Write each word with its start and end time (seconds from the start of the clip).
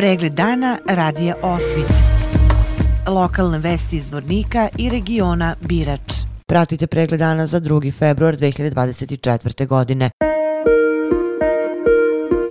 Pregled 0.00 0.32
dana 0.32 0.78
radija 0.86 1.34
Osvit. 1.42 1.92
Lokalne 3.06 3.58
vesti 3.58 3.96
iz 3.96 4.10
Vornika 4.12 4.68
i 4.78 4.90
regiona 4.90 5.54
Birač. 5.60 6.14
Pratite 6.46 6.86
pregled 6.86 7.18
dana 7.18 7.46
za 7.46 7.60
2. 7.60 7.92
februar 7.98 8.36
2024. 8.36 9.66
godine. 9.66 10.10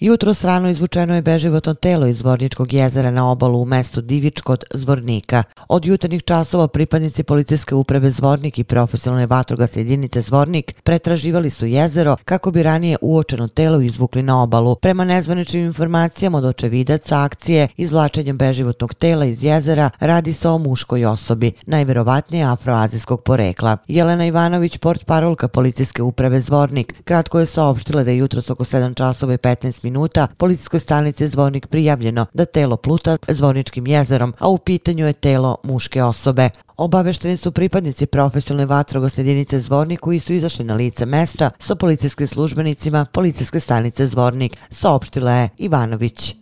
Jutro 0.01 0.33
srano 0.33 0.69
izvučeno 0.69 1.15
je 1.15 1.21
beživotno 1.21 1.73
telo 1.73 2.07
iz 2.07 2.17
Zvorničkog 2.17 2.73
jezera 2.73 3.11
na 3.11 3.31
obalu 3.31 3.61
u 3.61 3.65
mestu 3.65 4.01
Divič 4.01 4.41
kod 4.41 4.63
Zvornika. 4.73 5.43
Od 5.69 5.85
jutarnjih 5.85 6.23
časova 6.23 6.67
pripadnici 6.67 7.23
policijske 7.23 7.75
uprave 7.75 8.11
Zvornik 8.11 8.59
i 8.59 8.63
profesionalne 8.63 9.27
vatrogasne 9.27 9.81
jedinice 9.81 10.21
Zvornik 10.21 10.73
pretraživali 10.83 11.49
su 11.49 11.65
jezero 11.65 12.15
kako 12.25 12.51
bi 12.51 12.63
ranije 12.63 12.97
uočeno 13.01 13.47
telo 13.47 13.81
izvukli 13.81 14.21
na 14.23 14.43
obalu. 14.43 14.75
Prema 14.75 15.03
nezvaničnim 15.03 15.65
informacijama 15.65 16.37
od 16.37 16.45
očevidaca 16.45 17.23
akcije 17.23 17.67
izvlačenjem 17.77 18.37
beživotnog 18.37 18.93
tela 18.93 19.25
iz 19.25 19.43
jezera 19.43 19.89
radi 19.99 20.33
se 20.33 20.49
o 20.49 20.57
muškoj 20.57 21.05
osobi, 21.05 21.51
najverovatnije 21.65 22.45
afroazijskog 22.45 23.21
porekla. 23.23 23.77
Jelena 23.87 24.25
Ivanović, 24.25 24.77
port 24.77 25.05
parolka 25.05 25.47
policijske 25.47 26.01
uprave 26.01 26.39
Zvornik, 26.39 26.93
kratko 27.03 27.39
je 27.39 27.45
saopštila 27.45 28.03
da 28.03 28.11
je 28.11 28.17
jutro 28.17 28.41
oko 28.49 28.63
7 28.63 28.93
časova 28.97 29.33
i 29.33 29.37
15 29.37 29.83
minuta 29.83 29.88
minuta 29.89 30.27
policijskoj 30.37 30.79
stanici 30.79 31.27
Zvornik 31.27 31.67
prijavljeno 31.67 32.25
da 32.33 32.45
telo 32.45 32.77
pluta 32.77 33.17
Zvorničkim 33.27 33.87
jezerom, 33.87 34.33
a 34.39 34.49
u 34.49 34.57
pitanju 34.57 35.07
je 35.07 35.13
telo 35.13 35.57
muške 35.63 36.03
osobe. 36.03 36.49
Obavešteni 36.77 37.37
su 37.37 37.51
pripadnici 37.51 38.05
profesionalne 38.05 38.65
vatrogasne 38.65 39.23
jedinice 39.23 39.59
Zvornik 39.59 39.99
koji 39.99 40.19
su 40.19 40.33
izašli 40.33 40.65
na 40.65 40.75
lice 40.75 41.05
mesta 41.05 41.51
sa 41.59 41.75
policijskim 41.75 42.27
službenicima 42.27 43.05
policijske 43.13 43.59
stanice 43.59 44.07
Zvornik, 44.07 44.57
saopštila 44.69 45.31
je 45.31 45.49
Ivanović. 45.57 46.38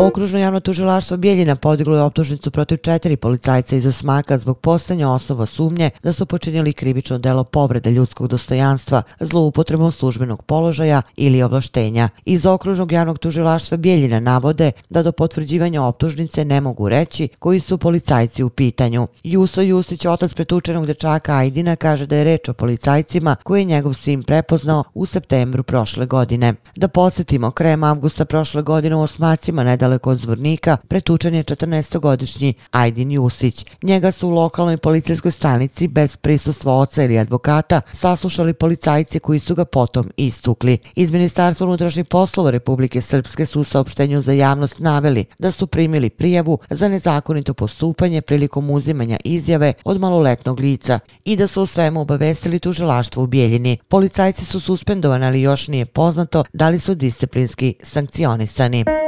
Okružno 0.00 0.38
javno 0.38 0.60
tužilaštvo 0.60 1.16
Bijeljina 1.16 1.56
podiglo 1.56 1.96
je 1.96 2.02
optužnicu 2.02 2.50
protiv 2.50 2.76
četiri 2.76 3.16
policajca 3.16 3.76
iz 3.76 3.86
Osmaka 3.86 4.38
zbog 4.38 4.58
postanja 4.58 5.08
osoba 5.08 5.46
sumnje 5.46 5.90
da 6.02 6.12
su 6.12 6.26
počinjeli 6.26 6.72
krivično 6.72 7.18
delo 7.18 7.44
povrede 7.44 7.90
ljudskog 7.90 8.28
dostojanstva, 8.28 9.02
zloupotrebom 9.20 9.92
službenog 9.92 10.42
položaja 10.42 11.02
ili 11.16 11.42
ovlaštenja. 11.42 12.08
Iz 12.24 12.46
okružnog 12.46 12.92
javnog 12.92 13.18
tužilaštva 13.18 13.76
Bijeljina 13.76 14.20
navode 14.20 14.72
da 14.90 15.02
do 15.02 15.12
potvrđivanja 15.12 15.82
optužnice 15.82 16.44
ne 16.44 16.60
mogu 16.60 16.88
reći 16.88 17.28
koji 17.38 17.60
su 17.60 17.78
policajci 17.78 18.42
u 18.42 18.50
pitanju. 18.50 19.06
Juso 19.24 19.60
Jusić, 19.60 20.06
otac 20.06 20.34
pretučenog 20.34 20.86
dečaka 20.86 21.36
Ajdina, 21.36 21.76
kaže 21.76 22.06
da 22.06 22.16
je 22.16 22.24
reč 22.24 22.48
o 22.48 22.52
policajcima 22.52 23.36
koje 23.42 23.60
je 23.60 23.64
njegov 23.64 23.94
sin 23.94 24.22
prepoznao 24.22 24.84
u 24.94 25.06
septembru 25.06 25.62
prošle 25.62 26.06
godine. 26.06 26.54
Da 26.76 26.88
podsjetimo, 26.88 27.50
krajem 27.50 27.84
avgusta 27.84 28.24
prošle 28.24 28.62
godine 28.62 28.96
u 28.96 29.02
Osmacima 29.02 29.64
nedal 29.64 29.87
nedaleko 29.88 30.10
od 30.10 30.18
Zvornika, 30.18 30.76
pretučen 30.88 31.34
je 31.34 31.44
14-godišnji 31.44 32.52
Ajdin 32.70 33.12
Jusić. 33.12 33.66
Njega 33.82 34.12
su 34.12 34.28
u 34.28 34.30
lokalnoj 34.30 34.76
policijskoj 34.76 35.30
stanici 35.30 35.88
bez 35.88 36.16
prisustva 36.16 36.74
oca 36.74 37.04
ili 37.04 37.18
advokata 37.18 37.80
saslušali 37.92 38.54
policajci 38.54 39.18
koji 39.18 39.40
su 39.40 39.54
ga 39.54 39.64
potom 39.64 40.10
istukli. 40.16 40.78
Iz 40.94 41.10
Ministarstva 41.10 41.66
unutrašnjih 41.66 42.06
poslova 42.06 42.50
Republike 42.50 43.00
Srpske 43.00 43.46
su 43.46 43.60
u 43.60 43.64
saopštenju 43.64 44.20
za 44.20 44.32
javnost 44.32 44.78
naveli 44.78 45.24
da 45.38 45.50
su 45.50 45.66
primili 45.66 46.10
prijavu 46.10 46.58
za 46.70 46.88
nezakonito 46.88 47.54
postupanje 47.54 48.20
prilikom 48.20 48.70
uzimanja 48.70 49.16
izjave 49.24 49.72
od 49.84 50.00
maloletnog 50.00 50.60
lica 50.60 50.98
i 51.24 51.36
da 51.36 51.46
su 51.46 51.62
o 51.62 51.66
svemu 51.66 52.00
obavestili 52.00 52.58
tužilaštvo 52.58 53.22
u 53.22 53.26
Bijeljini. 53.26 53.78
Policajci 53.88 54.44
su 54.44 54.60
suspendovani, 54.60 55.26
ali 55.26 55.42
još 55.42 55.68
nije 55.68 55.86
poznato 55.86 56.44
da 56.52 56.68
li 56.68 56.78
su 56.78 56.94
disciplinski 56.94 57.74
sankcionisani. 57.82 59.07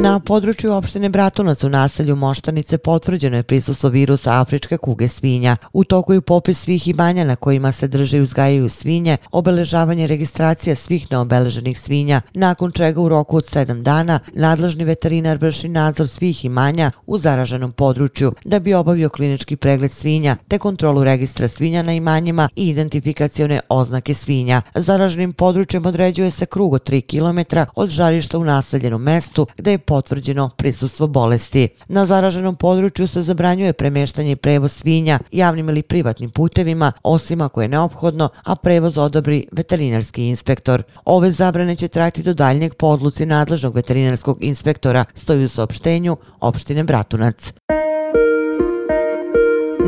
Na 0.00 0.20
području 0.20 0.72
opštine 0.72 1.08
Bratunac 1.08 1.64
u 1.64 1.68
naselju 1.68 2.16
Moštanice 2.16 2.78
potvrđeno 2.78 3.36
je 3.36 3.42
prisustvo 3.42 3.90
virusa 3.90 4.40
afričke 4.40 4.76
kuge 4.76 5.08
svinja. 5.08 5.56
U 5.72 5.84
toku 5.84 6.12
je 6.12 6.20
popis 6.20 6.58
svih 6.58 6.88
imanja 6.88 7.24
na 7.24 7.36
kojima 7.36 7.72
se 7.72 7.88
drže 7.88 8.18
i 8.18 8.20
uzgajaju 8.20 8.68
svinje, 8.68 9.16
obeležavanje 9.32 10.06
registracija 10.06 10.76
svih 10.76 11.06
neobeleženih 11.10 11.80
svinja, 11.80 12.20
nakon 12.34 12.72
čega 12.72 13.00
u 13.00 13.08
roku 13.08 13.36
od 13.36 13.44
7 13.44 13.82
dana 13.82 14.20
nadležni 14.34 14.84
veterinar 14.84 15.38
vrši 15.38 15.68
nadzor 15.68 16.08
svih 16.08 16.44
imanja 16.44 16.90
u 17.06 17.18
zaraženom 17.18 17.72
području 17.72 18.32
da 18.44 18.58
bi 18.58 18.74
obavio 18.74 19.08
klinički 19.08 19.56
pregled 19.56 19.92
svinja 19.92 20.36
te 20.48 20.58
kontrolu 20.58 21.04
registra 21.04 21.48
svinja 21.48 21.82
na 21.82 21.92
imanjima 21.92 22.48
i 22.56 22.68
identifikacione 22.68 23.60
oznake 23.68 24.14
svinja. 24.14 24.62
Zaraženim 24.74 25.32
područjem 25.32 25.86
određuje 25.86 26.30
se 26.30 26.46
krug 26.46 26.72
od 26.72 26.90
3 26.90 27.00
km 27.00 27.58
od 27.76 27.88
žarišta 27.88 28.38
u 28.38 28.44
naseljenom 28.44 29.02
mestu 29.02 29.46
gde 29.56 29.70
je 29.70 29.87
potvrđeno 29.88 30.48
prisustvo 30.56 31.06
bolesti. 31.06 31.68
Na 31.88 32.06
zaraženom 32.06 32.56
području 32.56 33.08
se 33.08 33.22
zabranjuje 33.22 33.72
premeštanje 33.72 34.32
i 34.32 34.36
prevoz 34.36 34.72
svinja 34.72 35.18
javnim 35.32 35.68
ili 35.68 35.82
privatnim 35.82 36.30
putevima, 36.30 36.92
osim 37.02 37.40
ako 37.40 37.62
je 37.62 37.68
neophodno, 37.68 38.28
a 38.44 38.56
prevoz 38.56 38.98
odobri 38.98 39.46
veterinarski 39.52 40.26
inspektor. 40.26 40.82
Ove 41.04 41.30
zabrane 41.30 41.76
će 41.76 41.88
trajati 41.88 42.22
do 42.22 42.34
daljnjeg 42.34 42.74
podluci 42.74 43.26
nadležnog 43.26 43.74
veterinarskog 43.74 44.38
inspektora, 44.40 45.04
stoji 45.14 45.44
u 45.44 45.48
saopštenju 45.48 46.16
opštine 46.40 46.84
Bratunac. 46.84 47.52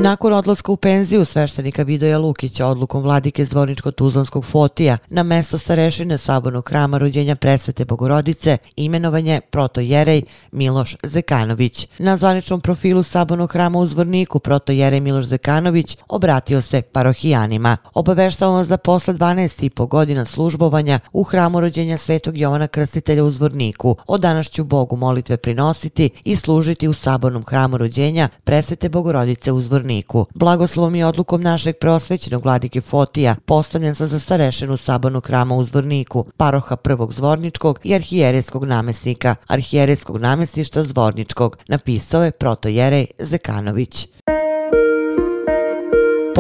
Nakon 0.03 0.33
odlaska 0.33 0.73
u 0.73 0.77
penziju 0.77 1.25
sveštenika 1.25 1.83
Vidoja 1.83 2.19
Lukića 2.19 2.67
odlukom 2.67 3.03
vladike 3.03 3.45
Zvorničko-Tuzlanskog 3.45 4.45
Fotija 4.45 4.99
na 5.09 5.23
mesto 5.23 5.59
starešine 5.59 6.19
Sabornog 6.19 6.69
hrama 6.69 6.99
rođenja 6.99 7.37
presvete 7.37 7.85
Bogorodice 7.85 8.57
imenovanje 8.77 9.41
proto 9.51 9.81
Jerej 9.81 10.23
Miloš 10.53 10.97
Zekanović. 11.03 11.89
Na 11.99 12.17
zvaničnom 12.17 12.61
profilu 12.61 13.03
Sabornog 13.03 13.53
hrama 13.53 13.79
u 13.79 13.87
Zvorniku 13.87 14.39
proto 14.39 14.73
Jerej 14.73 15.01
Miloš 15.01 15.25
Zekanović 15.25 15.99
obratio 16.09 16.63
se 16.63 16.83
parohijanima. 16.83 17.77
Obaveštao 17.95 18.53
vas 18.53 18.69
da 18.69 18.77
posle 18.77 19.15
12,5 19.15 19.89
godina 19.89 20.25
službovanja 20.25 21.01
u 21.13 21.23
hramu 21.23 21.61
rođenja 21.61 21.97
svetog 21.97 22.39
Jovana 22.39 22.69
Krstitelja 22.69 23.25
u 23.25 23.31
Zvorniku 23.31 23.97
od 24.07 24.21
danas 24.21 24.51
ću 24.51 24.65
Bogu 24.65 24.97
molitve 24.97 25.37
prinositi 25.37 26.11
i 26.25 26.37
služiti 26.37 26.89
u 26.89 26.93
Sabornom 26.93 27.45
hramu 27.45 27.79
rođenja 27.79 28.29
presvete 28.45 28.89
Bogorodice 28.89 29.53
u 29.53 29.61
Zvorniku 29.61 29.90
Zvorniku. 29.91 30.27
Blagoslovom 30.35 30.95
i 30.95 31.05
odlukom 31.05 31.43
našeg 31.43 31.77
preosvećenog 31.81 32.45
vladike 32.45 32.81
Fotija 32.81 33.37
postavljen 33.47 33.95
sa 33.95 34.07
za 34.07 34.19
starešenu 34.19 34.77
sabornog 34.77 35.27
hrama 35.27 35.55
u 35.55 35.65
Zvorniku, 35.65 36.25
paroha 36.37 36.77
prvog 36.77 37.13
Zvorničkog 37.13 37.81
i 37.85 37.95
arhijereskog 37.95 38.65
namestnika, 38.65 39.35
arhijereskog 39.47 40.21
namestništa 40.21 40.83
Zvorničkog, 40.83 41.57
napisao 41.69 42.25
je 42.25 42.31
protojerej 42.31 43.07
Zekanović. 43.19 44.07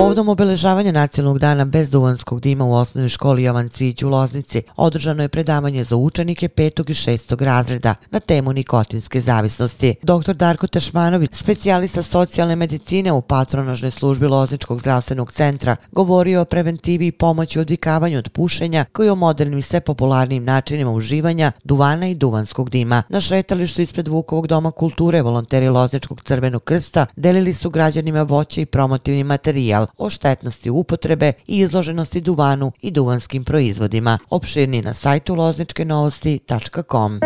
Povodom 0.00 0.28
obeležavanja 0.28 0.92
nacionalnog 0.92 1.38
dana 1.38 1.64
bez 1.64 1.90
duvanskog 1.90 2.40
dima 2.40 2.64
u 2.64 2.74
osnovnoj 2.74 3.08
školi 3.08 3.42
Jovan 3.42 3.68
Cvić 3.68 4.02
u 4.02 4.08
Loznici 4.08 4.62
održano 4.76 5.22
je 5.22 5.28
predavanje 5.28 5.84
za 5.84 5.96
učenike 5.96 6.48
petog 6.48 6.90
i 6.90 6.94
šestog 6.94 7.42
razreda 7.42 7.94
na 8.10 8.20
temu 8.20 8.52
nikotinske 8.52 9.20
zavisnosti. 9.20 9.94
Dr. 10.02 10.34
Darko 10.34 10.66
Tašmanović, 10.66 11.30
specijalista 11.34 12.02
socijalne 12.02 12.56
medicine 12.56 13.12
u 13.12 13.22
patronažnoj 13.22 13.90
službi 13.90 14.26
Lozničkog 14.26 14.80
zdravstvenog 14.80 15.32
centra, 15.32 15.76
govorio 15.92 16.40
o 16.40 16.44
preventivi 16.44 17.06
i 17.06 17.12
pomoći 17.12 17.58
u 17.58 17.62
odvikavanju 17.62 18.18
od 18.18 18.28
pušenja 18.28 18.84
koji 18.92 19.08
o 19.08 19.14
modernim 19.14 19.58
i 19.58 19.62
sve 19.62 19.80
popularnim 19.80 20.44
načinima 20.44 20.90
uživanja 20.90 21.52
duvana 21.64 22.08
i 22.08 22.14
duvanskog 22.14 22.70
dima. 22.70 23.02
Na 23.08 23.20
šetalištu 23.20 23.82
ispred 23.82 24.08
Vukovog 24.08 24.46
doma 24.46 24.70
kulture 24.70 25.22
volonteri 25.22 25.68
Lozničkog 25.68 26.22
crvenog 26.22 26.64
krsta 26.64 27.06
delili 27.16 27.54
su 27.54 27.70
građanima 27.70 28.22
voće 28.22 28.62
i 28.62 28.66
promotivni 28.66 29.24
materijal 29.24 29.86
o 29.98 30.10
štetnosti 30.10 30.70
upotrebe 30.70 31.32
i 31.46 31.58
izloženosti 31.58 32.20
duvanu 32.20 32.72
i 32.80 32.90
duvanskim 32.90 33.44
proizvodima. 33.44 34.18
Opširni 34.30 34.82
na 34.82 34.94
sajtu 34.94 35.34
lozničkenovosti.com. 35.34 37.20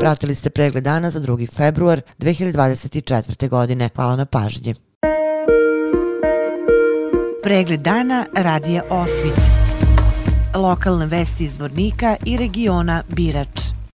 Pratili 0.00 0.34
ste 0.34 0.50
pregled 0.50 0.84
dana 0.84 1.10
za 1.10 1.20
2. 1.20 1.52
februar 1.52 2.00
2024. 2.18 3.48
godine. 3.48 3.90
Hvala 3.94 4.16
na 4.16 4.24
pažnji. 4.24 4.74
Pregled 7.42 7.80
dana 7.80 8.26
radija 8.36 8.82
Osvit. 8.90 9.40
Lokalne 10.54 11.06
vesti 11.06 11.44
iz 11.44 11.58
Vornika 11.58 12.16
i 12.26 12.36
regiona 12.36 13.02
Birač. 13.08 13.79